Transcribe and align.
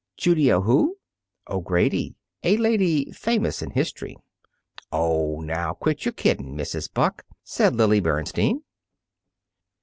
"Judy 0.17 0.51
O'Who?" 0.51 0.95
"O'Grady 1.47 2.15
a 2.41 2.57
lady 2.57 3.11
famous 3.11 3.61
in 3.61 3.69
history." 3.69 4.17
"Oh, 4.91 5.41
now, 5.41 5.73
quit 5.73 6.05
your 6.05 6.11
kiddin', 6.13 6.55
Mrs. 6.57 6.91
Buck!" 6.91 7.23
said 7.43 7.75
Lily 7.75 7.99
Bernstein. 7.99 8.63